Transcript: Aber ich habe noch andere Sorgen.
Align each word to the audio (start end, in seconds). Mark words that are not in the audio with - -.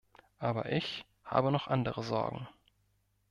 Aber 0.39 0.71
ich 0.71 1.05
habe 1.23 1.51
noch 1.51 1.67
andere 1.67 2.01
Sorgen. 2.01 2.47